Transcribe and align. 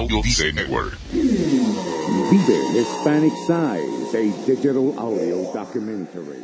Audio 0.00 0.22
Dice 0.22 0.50
Network. 0.54 0.94
Vive 1.12 2.72
Hispanic 2.72 3.34
Size, 3.46 4.14
a 4.14 4.46
digital 4.46 4.98
audio 4.98 5.52
documentary. 5.52 6.42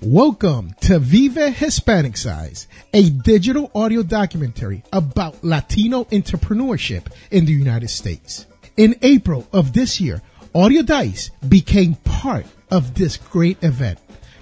Welcome 0.00 0.76
to 0.82 1.00
Vive 1.00 1.54
Hispanicize, 1.54 2.68
a 2.92 3.10
digital 3.10 3.72
audio 3.74 4.04
documentary 4.04 4.84
about 4.92 5.42
Latino 5.42 6.04
entrepreneurship 6.04 7.12
in 7.32 7.46
the 7.46 7.52
United 7.52 7.90
States. 7.90 8.46
In 8.76 8.94
April 9.02 9.44
of 9.52 9.72
this 9.72 10.00
year, 10.00 10.22
Audio 10.54 10.82
Dice 10.82 11.32
became 11.48 11.96
part 11.96 12.46
of 12.70 12.94
this 12.94 13.16
great 13.16 13.60
event, 13.64 13.98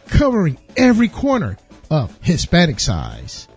covering 0.08 0.58
every 0.76 1.08
corner 1.08 1.56
of 1.90 2.20
Hispanicize. 2.20 3.48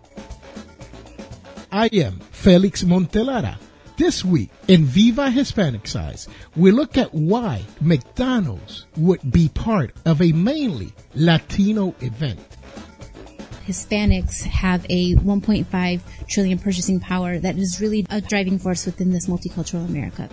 I 1.75 1.87
am 1.87 2.21
Felix 2.31 2.85
Montelara. 2.85 3.57
This 3.97 4.23
week 4.23 4.49
in 4.69 4.85
Viva 4.85 5.23
Hispanicize, 5.23 6.29
we 6.55 6.71
look 6.71 6.97
at 6.97 7.13
why 7.13 7.63
McDonald's 7.81 8.85
would 8.95 9.29
be 9.29 9.49
part 9.49 9.93
of 10.05 10.21
a 10.21 10.31
mainly 10.31 10.93
Latino 11.15 11.93
event. 11.99 12.39
Hispanics 13.67 14.43
have 14.43 14.85
a 14.89 15.15
1.5 15.15 16.01
trillion 16.29 16.59
purchasing 16.59 17.01
power 17.01 17.39
that 17.39 17.57
is 17.57 17.81
really 17.81 18.05
a 18.09 18.21
driving 18.21 18.57
force 18.57 18.85
within 18.85 19.11
this 19.11 19.27
multicultural 19.27 19.83
America. 19.85 20.29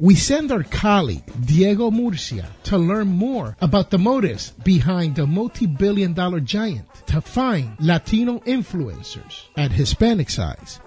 We 0.00 0.14
send 0.14 0.50
our 0.50 0.62
colleague 0.62 1.30
Diego 1.44 1.90
Murcia 1.90 2.48
to 2.64 2.78
learn 2.78 3.08
more 3.08 3.54
about 3.60 3.90
the 3.90 3.98
motives 3.98 4.52
behind 4.64 5.14
the 5.14 5.26
multi-billion 5.26 6.14
dollar 6.14 6.40
giant 6.40 6.86
to 7.08 7.20
find 7.20 7.76
Latino 7.78 8.38
influencers 8.46 9.42
at 9.58 9.70
Hispanicize. 9.70 10.80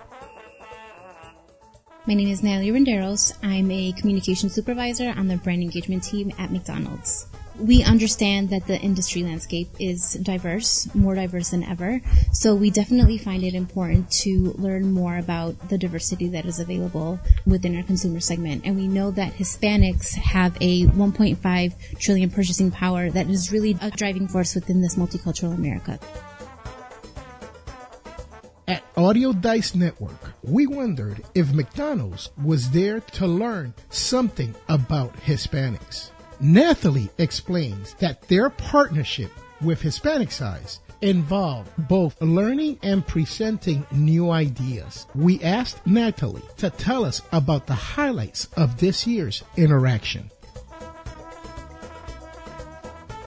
My 2.07 2.15
name 2.15 2.29
is 2.29 2.41
Natalie 2.41 2.71
Renderos. 2.71 3.37
I'm 3.43 3.69
a 3.69 3.91
communication 3.91 4.49
supervisor 4.49 5.13
on 5.15 5.27
the 5.27 5.37
brand 5.37 5.61
engagement 5.61 6.01
team 6.01 6.31
at 6.39 6.51
McDonald's. 6.51 7.27
We 7.59 7.83
understand 7.83 8.49
that 8.49 8.65
the 8.65 8.79
industry 8.79 9.23
landscape 9.23 9.69
is 9.79 10.13
diverse, 10.13 10.93
more 10.95 11.13
diverse 11.13 11.49
than 11.49 11.63
ever. 11.63 12.01
So 12.31 12.55
we 12.55 12.71
definitely 12.71 13.17
find 13.17 13.43
it 13.43 13.53
important 13.53 14.09
to 14.23 14.53
learn 14.57 14.91
more 14.91 15.17
about 15.17 15.69
the 15.69 15.77
diversity 15.77 16.27
that 16.29 16.45
is 16.45 16.59
available 16.59 17.19
within 17.45 17.75
our 17.75 17.83
consumer 17.83 18.19
segment. 18.19 18.65
And 18.65 18.75
we 18.75 18.87
know 18.87 19.11
that 19.11 19.33
Hispanics 19.33 20.15
have 20.15 20.57
a 20.61 20.85
1.5 20.87 21.99
trillion 21.99 22.29
purchasing 22.31 22.71
power 22.71 23.11
that 23.11 23.29
is 23.29 23.51
really 23.51 23.77
a 23.81 23.91
driving 23.91 24.27
force 24.27 24.55
within 24.55 24.81
this 24.81 24.95
multicultural 24.95 25.53
America. 25.53 25.99
At 28.67 28.83
Audio 28.97 29.33
Dice 29.33 29.75
Network, 29.75 30.31
we 30.41 30.65
wondered 30.65 31.23
if 31.35 31.53
McDonald's 31.53 32.31
was 32.41 32.71
there 32.71 32.99
to 33.01 33.27
learn 33.27 33.73
something 33.89 34.55
about 34.69 35.13
Hispanics. 35.17 36.09
Nathalie 36.43 37.09
explains 37.19 37.93
that 37.95 38.27
their 38.27 38.49
partnership 38.49 39.31
with 39.61 39.81
Hispanicize 39.81 40.79
involved 40.99 41.71
both 41.87 42.21
learning 42.21 42.79
and 42.83 43.07
presenting 43.07 43.85
new 43.93 44.29
ideas. 44.29 45.07
We 45.15 45.41
asked 45.41 45.87
Natalie 45.87 46.43
to 46.57 46.69
tell 46.69 47.05
us 47.05 47.21
about 47.31 47.65
the 47.65 47.73
highlights 47.73 48.49
of 48.57 48.77
this 48.77 49.07
year's 49.07 49.41
interaction. 49.55 50.29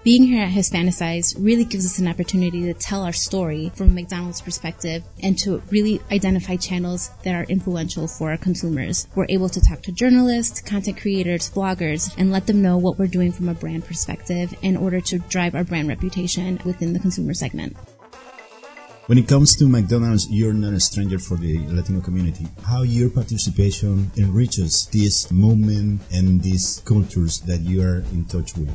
Being 0.06 0.22
here 0.22 0.44
at 0.44 0.52
Hispanicize 0.52 1.34
really 1.36 1.64
gives 1.64 1.84
us 1.84 1.98
an 1.98 2.06
opportunity 2.06 2.62
to 2.62 2.74
tell 2.74 3.02
our 3.02 3.12
story 3.12 3.72
from 3.74 3.92
McDonald's 3.92 4.40
perspective 4.40 5.02
and 5.20 5.36
to 5.40 5.60
really 5.68 6.00
identify 6.12 6.54
channels 6.54 7.10
that 7.24 7.34
are 7.34 7.42
influential 7.48 8.06
for 8.06 8.30
our 8.30 8.36
consumers. 8.36 9.08
We're 9.16 9.26
able 9.28 9.48
to 9.48 9.60
talk 9.60 9.82
to 9.82 9.90
journalists, 9.90 10.60
content 10.60 11.00
creators, 11.00 11.50
bloggers, 11.50 12.14
and 12.16 12.30
let 12.30 12.46
them 12.46 12.62
know 12.62 12.78
what 12.78 13.00
we're 13.00 13.08
doing 13.08 13.32
from 13.32 13.48
a 13.48 13.54
brand 13.54 13.84
perspective 13.84 14.54
in 14.62 14.76
order 14.76 15.00
to 15.00 15.18
drive 15.18 15.56
our 15.56 15.64
brand 15.64 15.88
reputation 15.88 16.60
within 16.64 16.92
the 16.92 17.00
consumer 17.00 17.34
segment. 17.34 17.76
When 19.06 19.18
it 19.18 19.26
comes 19.26 19.56
to 19.56 19.66
McDonald's, 19.66 20.30
you're 20.30 20.52
not 20.52 20.72
a 20.72 20.78
stranger 20.78 21.18
for 21.18 21.36
the 21.36 21.66
Latino 21.66 22.00
community. 22.00 22.46
How 22.64 22.82
your 22.82 23.10
participation 23.10 24.12
enriches 24.16 24.86
this 24.86 25.32
movement 25.32 26.02
and 26.12 26.40
these 26.40 26.80
cultures 26.84 27.40
that 27.40 27.62
you 27.62 27.82
are 27.82 28.04
in 28.12 28.24
touch 28.26 28.56
with 28.56 28.70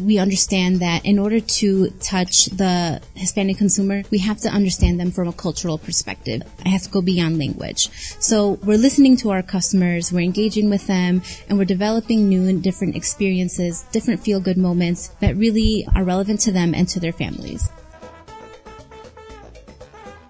we 0.00 0.18
understand 0.18 0.80
that 0.80 1.04
in 1.04 1.18
order 1.18 1.40
to 1.40 1.90
touch 2.00 2.46
the 2.46 3.00
Hispanic 3.14 3.58
consumer, 3.58 4.02
we 4.10 4.18
have 4.18 4.38
to 4.38 4.48
understand 4.48 4.98
them 4.98 5.10
from 5.10 5.28
a 5.28 5.32
cultural 5.32 5.78
perspective. 5.78 6.42
I 6.64 6.70
have 6.70 6.82
to 6.82 6.90
go 6.90 7.02
beyond 7.02 7.38
language. 7.38 7.90
So 8.18 8.58
we're 8.64 8.78
listening 8.78 9.16
to 9.18 9.30
our 9.30 9.42
customers, 9.42 10.12
we're 10.12 10.20
engaging 10.20 10.70
with 10.70 10.86
them, 10.86 11.22
and 11.48 11.58
we're 11.58 11.64
developing 11.64 12.28
new 12.28 12.48
and 12.48 12.62
different 12.62 12.96
experiences, 12.96 13.84
different 13.92 14.22
feel 14.22 14.40
good 14.40 14.56
moments 14.56 15.08
that 15.20 15.36
really 15.36 15.86
are 15.94 16.04
relevant 16.04 16.40
to 16.40 16.52
them 16.52 16.74
and 16.74 16.88
to 16.88 17.00
their 17.00 17.12
families. 17.12 17.68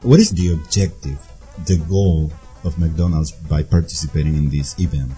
What 0.02 0.18
is 0.18 0.30
the 0.30 0.52
objective, 0.54 1.18
the 1.66 1.76
goal 1.88 2.32
of 2.64 2.78
McDonald's 2.78 3.32
by 3.32 3.62
participating 3.62 4.34
in 4.34 4.48
this 4.48 4.78
event? 4.80 5.12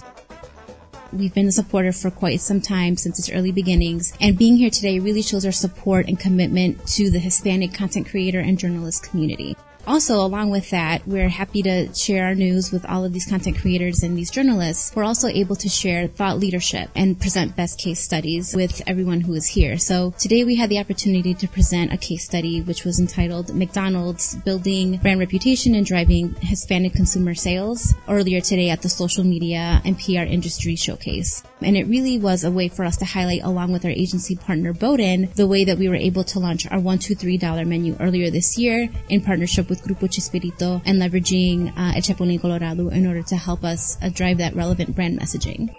We've 1.12 1.34
been 1.34 1.48
a 1.48 1.52
supporter 1.52 1.92
for 1.92 2.10
quite 2.10 2.40
some 2.40 2.62
time 2.62 2.96
since 2.96 3.18
its 3.18 3.30
early 3.30 3.52
beginnings, 3.52 4.14
and 4.18 4.38
being 4.38 4.56
here 4.56 4.70
today 4.70 4.98
really 4.98 5.20
shows 5.20 5.44
our 5.44 5.52
support 5.52 6.08
and 6.08 6.18
commitment 6.18 6.86
to 6.86 7.10
the 7.10 7.18
Hispanic 7.18 7.74
content 7.74 8.08
creator 8.08 8.40
and 8.40 8.58
journalist 8.58 9.02
community. 9.02 9.54
Also, 9.86 10.24
along 10.24 10.50
with 10.50 10.70
that, 10.70 11.06
we're 11.08 11.28
happy 11.28 11.60
to 11.62 11.92
share 11.94 12.26
our 12.26 12.34
news 12.34 12.70
with 12.70 12.88
all 12.88 13.04
of 13.04 13.12
these 13.12 13.26
content 13.26 13.58
creators 13.58 14.02
and 14.02 14.16
these 14.16 14.30
journalists. 14.30 14.94
We're 14.94 15.04
also 15.04 15.28
able 15.28 15.56
to 15.56 15.68
share 15.68 16.06
thought 16.06 16.38
leadership 16.38 16.88
and 16.94 17.18
present 17.20 17.56
best 17.56 17.78
case 17.78 18.00
studies 18.00 18.54
with 18.54 18.80
everyone 18.86 19.20
who 19.20 19.34
is 19.34 19.46
here. 19.46 19.78
So 19.78 20.14
today 20.18 20.44
we 20.44 20.54
had 20.54 20.70
the 20.70 20.78
opportunity 20.78 21.34
to 21.34 21.48
present 21.48 21.92
a 21.92 21.96
case 21.96 22.24
study 22.24 22.60
which 22.62 22.84
was 22.84 23.00
entitled 23.00 23.54
McDonald's 23.54 24.36
Building 24.36 24.98
Brand 24.98 25.18
Reputation 25.18 25.74
and 25.74 25.84
Driving 25.84 26.34
Hispanic 26.40 26.92
Consumer 26.92 27.34
Sales 27.34 27.94
earlier 28.08 28.40
today 28.40 28.70
at 28.70 28.82
the 28.82 28.88
Social 28.88 29.24
Media 29.24 29.82
and 29.84 29.98
PR 29.98 30.22
Industry 30.22 30.76
Showcase. 30.76 31.42
And 31.64 31.76
it 31.76 31.86
really 31.86 32.18
was 32.18 32.44
a 32.44 32.50
way 32.50 32.68
for 32.68 32.84
us 32.84 32.96
to 32.98 33.04
highlight 33.04 33.42
along 33.42 33.72
with 33.72 33.84
our 33.84 33.90
agency 33.90 34.36
partner 34.36 34.72
Boden 34.72 35.30
the 35.34 35.46
way 35.46 35.64
that 35.64 35.78
we 35.78 35.88
were 35.88 35.96
able 35.96 36.24
to 36.24 36.38
launch 36.38 36.66
our 36.70 36.80
one, 36.80 36.98
two, 36.98 37.14
three 37.14 37.36
dollar 37.36 37.64
menu 37.64 37.96
earlier 38.00 38.30
this 38.30 38.58
year 38.58 38.88
in 39.08 39.20
partnership 39.20 39.68
with 39.68 39.82
Grupo 39.82 40.08
Chespirito 40.08 40.82
and 40.84 41.00
leveraging 41.00 41.70
uh, 41.76 41.94
El 41.96 42.02
Chapulín 42.02 42.40
Colorado 42.40 42.88
in 42.88 43.06
order 43.06 43.22
to 43.22 43.36
help 43.36 43.64
us 43.64 43.96
uh, 44.02 44.08
drive 44.08 44.38
that 44.38 44.54
relevant 44.54 44.94
brand 44.94 45.18
messaging. 45.18 45.74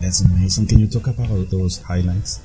That's 0.00 0.20
amazing. 0.20 0.66
Can 0.68 0.78
you 0.78 0.86
talk 0.86 1.08
about 1.08 1.50
those 1.50 1.82
highlights? 1.82 2.40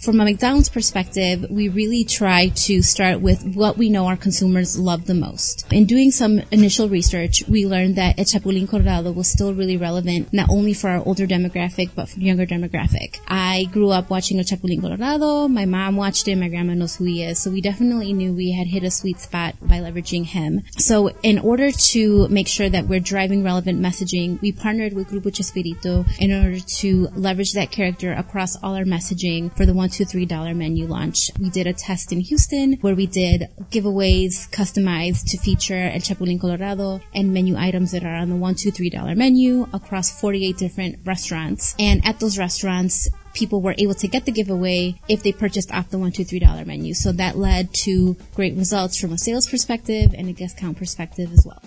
From 0.00 0.20
a 0.20 0.24
McDonald's 0.24 0.68
perspective, 0.68 1.46
we 1.50 1.68
really 1.68 2.04
try 2.04 2.48
to 2.48 2.82
start 2.82 3.20
with 3.20 3.56
what 3.56 3.78
we 3.78 3.88
know 3.88 4.06
our 4.06 4.16
consumers 4.16 4.78
love 4.78 5.06
the 5.06 5.14
most. 5.14 5.66
In 5.72 5.86
doing 5.86 6.10
some 6.10 6.42
initial 6.50 6.88
research, 6.88 7.42
we 7.48 7.66
learned 7.66 7.96
that 7.96 8.18
El 8.18 8.26
Chapulín 8.26 8.68
Colorado 8.68 9.10
was 9.10 9.26
still 9.26 9.54
really 9.54 9.76
relevant, 9.76 10.32
not 10.32 10.50
only 10.50 10.74
for 10.74 10.90
our 10.90 11.02
older 11.04 11.26
demographic, 11.26 11.90
but 11.94 12.10
for 12.10 12.20
younger 12.20 12.46
demographic. 12.46 13.18
I 13.26 13.64
grew 13.72 13.90
up 13.90 14.10
watching 14.10 14.38
El 14.38 14.44
Chapulín 14.44 14.82
Colorado. 14.82 15.48
My 15.48 15.64
mom 15.64 15.96
watched 15.96 16.28
it. 16.28 16.36
My 16.36 16.48
grandma 16.48 16.74
knows 16.74 16.96
who 16.96 17.04
he 17.04 17.24
is. 17.24 17.40
So 17.40 17.50
we 17.50 17.62
definitely 17.62 18.12
knew 18.12 18.34
we 18.34 18.52
had 18.52 18.66
hit 18.66 18.84
a 18.84 18.90
sweet 18.90 19.18
spot 19.18 19.54
by 19.62 19.78
leveraging 19.78 20.26
him. 20.26 20.62
So 20.76 21.08
in 21.22 21.38
order 21.38 21.72
to 21.72 22.28
make 22.28 22.48
sure 22.48 22.68
that 22.68 22.86
we're 22.86 23.00
driving 23.00 23.42
relevant 23.42 23.80
messaging, 23.80 24.40
we 24.42 24.52
partnered 24.52 24.92
with 24.92 25.08
Grupo 25.08 25.32
Chespirito 25.32 26.06
in 26.20 26.32
order 26.32 26.60
to 26.60 27.08
leverage 27.16 27.54
that 27.54 27.70
character 27.70 28.12
across 28.12 28.62
all 28.62 28.74
our 28.76 28.84
messaging 28.84 29.56
for 29.56 29.64
the 29.64 29.72
one 29.72 29.85
to 29.88 30.04
three 30.04 30.26
dollar 30.26 30.54
menu 30.54 30.86
launch. 30.86 31.30
We 31.40 31.50
did 31.50 31.66
a 31.66 31.72
test 31.72 32.12
in 32.12 32.20
Houston 32.20 32.74
where 32.80 32.94
we 32.94 33.06
did 33.06 33.48
giveaways 33.70 34.50
customized 34.50 35.30
to 35.30 35.38
feature 35.38 35.90
El 35.92 36.00
Chapulín 36.00 36.40
Colorado 36.40 37.00
and 37.14 37.32
menu 37.32 37.56
items 37.56 37.92
that 37.92 38.04
are 38.04 38.14
on 38.14 38.28
the 38.28 38.36
one, 38.36 38.54
two, 38.54 38.70
three 38.70 38.90
dollar 38.90 39.14
menu 39.14 39.66
across 39.72 40.20
48 40.20 40.56
different 40.56 40.98
restaurants. 41.04 41.74
And 41.78 42.04
at 42.06 42.20
those 42.20 42.38
restaurants, 42.38 43.08
people 43.34 43.60
were 43.60 43.74
able 43.78 43.94
to 43.94 44.08
get 44.08 44.24
the 44.24 44.32
giveaway 44.32 44.98
if 45.08 45.22
they 45.22 45.32
purchased 45.32 45.72
off 45.72 45.90
the 45.90 45.98
one, 45.98 46.12
two, 46.12 46.24
three 46.24 46.40
dollar 46.40 46.64
menu. 46.64 46.94
So 46.94 47.12
that 47.12 47.36
led 47.36 47.72
to 47.84 48.16
great 48.34 48.56
results 48.56 48.98
from 48.98 49.12
a 49.12 49.18
sales 49.18 49.48
perspective 49.48 50.14
and 50.16 50.28
a 50.28 50.32
guest 50.32 50.56
count 50.56 50.78
perspective 50.78 51.32
as 51.32 51.44
well. 51.46 51.62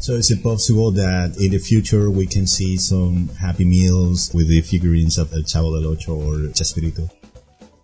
So 0.00 0.14
is 0.14 0.30
it 0.30 0.42
possible 0.42 0.90
that 0.92 1.36
in 1.38 1.50
the 1.50 1.58
future 1.58 2.10
we 2.10 2.26
can 2.26 2.46
see 2.46 2.78
some 2.78 3.28
Happy 3.38 3.66
Meals 3.66 4.32
with 4.32 4.48
the 4.48 4.62
figurines 4.62 5.18
of 5.18 5.30
El 5.34 5.42
Chavo 5.42 5.78
del 5.78 5.92
Ocho 5.92 6.14
or 6.14 6.48
Chespirito? 6.54 7.10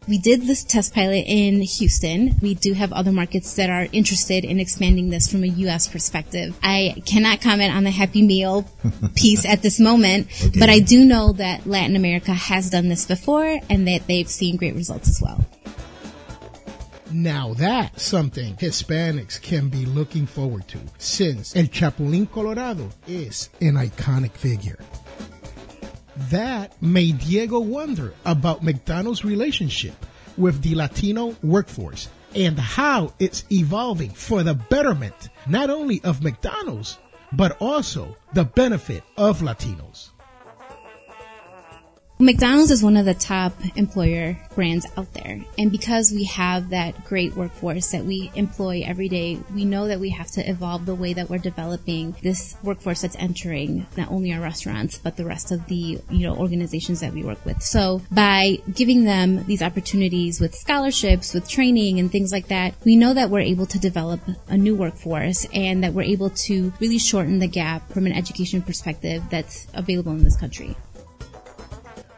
We 0.08 0.18
did 0.18 0.42
this 0.42 0.62
test 0.62 0.94
pilot 0.94 1.24
in 1.26 1.60
Houston. 1.62 2.36
We 2.40 2.54
do 2.54 2.74
have 2.74 2.92
other 2.92 3.10
markets 3.10 3.54
that 3.56 3.70
are 3.70 3.88
interested 3.90 4.44
in 4.44 4.60
expanding 4.60 5.10
this 5.10 5.28
from 5.30 5.42
a 5.42 5.48
U.S. 5.48 5.88
perspective. 5.88 6.56
I 6.62 7.02
cannot 7.06 7.40
comment 7.40 7.74
on 7.74 7.82
the 7.82 7.90
Happy 7.90 8.22
Meal 8.22 8.64
piece 9.16 9.44
at 9.44 9.62
this 9.62 9.80
moment, 9.80 10.28
Okay. 10.44 10.60
but 10.60 10.70
I 10.70 10.78
do 10.78 11.04
know 11.04 11.32
that 11.32 11.66
Latin 11.66 11.96
America 11.96 12.32
has 12.32 12.70
done 12.70 12.88
this 12.88 13.04
before 13.04 13.58
and 13.68 13.88
that 13.88 14.06
they've 14.06 14.28
seen 14.28 14.56
great 14.56 14.76
results 14.76 15.08
as 15.08 15.20
well. 15.20 15.44
Now 17.12 17.54
that's 17.54 18.02
something 18.04 18.56
Hispanics 18.56 19.40
can 19.40 19.68
be 19.68 19.86
looking 19.86 20.26
forward 20.26 20.66
to 20.68 20.78
since 20.98 21.54
El 21.56 21.64
Chapulín 21.64 22.30
Colorado 22.30 22.90
is 23.06 23.48
an 23.60 23.74
iconic 23.74 24.32
figure. 24.32 24.78
That 26.16 26.80
made 26.80 27.18
Diego 27.18 27.60
wonder 27.60 28.14
about 28.24 28.62
McDonald's 28.62 29.24
relationship 29.24 29.94
with 30.38 30.62
the 30.62 30.74
Latino 30.74 31.36
workforce 31.42 32.08
and 32.34 32.58
how 32.58 33.12
it's 33.18 33.44
evolving 33.50 34.10
for 34.10 34.42
the 34.42 34.54
betterment 34.54 35.28
not 35.46 35.68
only 35.70 36.00
of 36.04 36.22
McDonald's, 36.22 36.98
but 37.32 37.56
also 37.60 38.16
the 38.32 38.44
benefit 38.44 39.02
of 39.16 39.40
Latinos. 39.40 40.10
McDonald's 42.18 42.70
is 42.70 42.82
one 42.82 42.96
of 42.96 43.04
the 43.04 43.12
top 43.12 43.52
employer 43.76 44.38
brands 44.54 44.86
out 44.96 45.12
there. 45.12 45.44
And 45.58 45.70
because 45.70 46.12
we 46.12 46.24
have 46.24 46.70
that 46.70 47.04
great 47.04 47.36
workforce 47.36 47.90
that 47.90 48.06
we 48.06 48.30
employ 48.34 48.82
every 48.86 49.10
day, 49.10 49.38
we 49.54 49.66
know 49.66 49.88
that 49.88 50.00
we 50.00 50.08
have 50.10 50.30
to 50.32 50.48
evolve 50.48 50.86
the 50.86 50.94
way 50.94 51.12
that 51.12 51.28
we're 51.28 51.36
developing 51.36 52.16
this 52.22 52.56
workforce 52.62 53.02
that's 53.02 53.16
entering 53.16 53.86
not 53.98 54.10
only 54.10 54.32
our 54.32 54.40
restaurants, 54.40 54.98
but 54.98 55.18
the 55.18 55.26
rest 55.26 55.52
of 55.52 55.66
the, 55.66 56.00
you 56.08 56.26
know, 56.26 56.34
organizations 56.34 57.00
that 57.00 57.12
we 57.12 57.22
work 57.22 57.44
with. 57.44 57.62
So 57.62 58.00
by 58.10 58.60
giving 58.72 59.04
them 59.04 59.44
these 59.44 59.60
opportunities 59.60 60.40
with 60.40 60.54
scholarships, 60.54 61.34
with 61.34 61.46
training 61.46 62.00
and 62.00 62.10
things 62.10 62.32
like 62.32 62.48
that, 62.48 62.74
we 62.82 62.96
know 62.96 63.12
that 63.12 63.28
we're 63.28 63.40
able 63.40 63.66
to 63.66 63.78
develop 63.78 64.20
a 64.48 64.56
new 64.56 64.74
workforce 64.74 65.46
and 65.52 65.84
that 65.84 65.92
we're 65.92 66.02
able 66.02 66.30
to 66.30 66.72
really 66.80 66.98
shorten 66.98 67.40
the 67.40 67.46
gap 67.46 67.92
from 67.92 68.06
an 68.06 68.12
education 68.12 68.62
perspective 68.62 69.22
that's 69.30 69.66
available 69.74 70.12
in 70.12 70.24
this 70.24 70.36
country. 70.36 70.74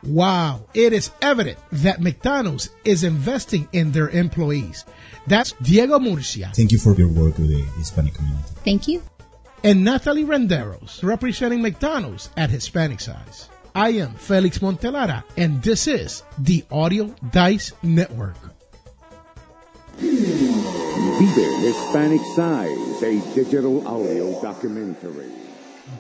Wow, 0.09 0.65
it 0.73 0.95
is 0.95 1.11
evident 1.21 1.59
that 1.71 2.01
McDonald's 2.01 2.71
is 2.85 3.05
investing 3.05 3.69
in 3.73 3.93
their 3.93 4.09
employees. 4.09 4.87
That's 5.27 5.53
Diego 5.61 5.99
Murcia 5.99 6.51
Thank 6.55 6.73
you 6.73 6.79
for 6.79 6.95
your 6.95 7.09
work 7.09 7.37
with 7.37 7.51
the 7.51 7.63
Hispanic 7.77 8.15
community. 8.15 8.49
Thank 8.65 8.89
you. 8.89 9.03
and 9.63 9.85
Natalie 9.85 10.25
Renderos 10.25 11.03
representing 11.03 11.61
McDonald's 11.61 12.31
at 12.39 12.49
Hispanicize. 12.49 13.49
I 13.75 13.91
am 13.91 14.15
Felix 14.15 14.61
Montelara 14.61 15.25
and 15.37 15.63
this 15.63 15.87
is 15.87 16.23
the 16.39 16.65
Audio 16.71 17.15
Dice 17.31 17.73
Network. 17.83 18.37
Vive 19.99 21.61
Hispanic 21.61 22.21
Size, 22.35 23.03
a 23.03 23.35
digital 23.35 23.87
audio 23.87 24.41
documentary. 24.41 25.48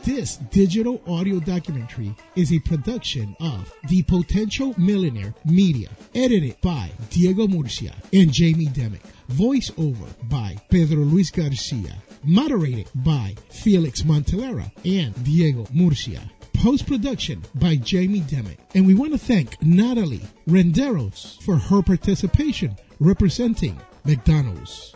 This 0.04 0.36
digital 0.36 1.00
audio 1.06 1.40
documentary 1.40 2.14
is 2.36 2.52
a 2.52 2.58
production 2.60 3.36
of 3.40 3.72
The 3.88 4.02
Potential 4.02 4.74
Millionaire 4.76 5.34
Media, 5.44 5.88
edited 6.14 6.60
by 6.60 6.90
Diego 7.10 7.46
Murcia 7.46 7.94
and 8.12 8.32
Jamie 8.32 8.66
Demick, 8.66 9.02
voiceover 9.30 10.08
by 10.28 10.56
Pedro 10.70 10.98
Luis 11.04 11.30
Garcia, 11.30 11.94
moderated 12.24 12.88
by 12.94 13.34
Felix 13.50 14.02
Montelera 14.02 14.70
and 14.84 15.24
Diego 15.24 15.66
Murcia. 15.72 16.22
Post 16.54 16.86
production 16.86 17.42
by 17.54 17.76
Jamie 17.76 18.20
Demick. 18.22 18.58
And 18.74 18.86
we 18.86 18.94
want 18.94 19.12
to 19.12 19.18
thank 19.18 19.62
Natalie 19.62 20.26
Renderos 20.48 21.40
for 21.42 21.56
her 21.56 21.82
participation 21.82 22.76
representing 22.98 23.80
McDonald's. 24.04 24.94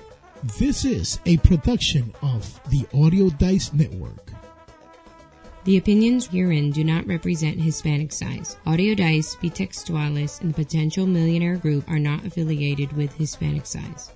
This 0.59 0.85
is 0.85 1.21
a 1.25 1.37
production 1.39 2.13
of 2.21 2.61
the 2.69 2.85
Audio 2.93 3.31
Dice 3.31 3.73
Network. 3.73 4.32
The 5.65 5.77
opinions 5.77 6.27
herein 6.27 6.73
do 6.73 6.83
not 6.83 7.07
represent 7.07 7.57
Hispanicize. 7.57 8.57
Audio 8.67 8.97
Dice, 8.97 9.37
Bitextuales, 9.37 10.41
and 10.41 10.51
the 10.51 10.65
Potential 10.65 11.07
Millionaire 11.07 11.55
Group 11.57 11.89
are 11.89 12.01
not 12.01 12.27
affiliated 12.27 12.93
with 12.95 13.17
Hispanicize. 13.17 14.11